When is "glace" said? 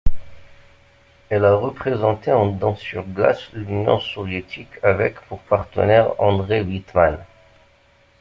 3.05-3.53